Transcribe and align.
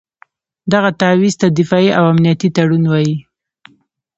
دغه 0.71 0.89
تعویض 0.99 1.35
ته 1.41 1.47
دفاعي 1.59 1.89
او 1.97 2.03
امنیتي 2.11 2.49
تړون 2.55 2.83
وایي. 2.87 3.15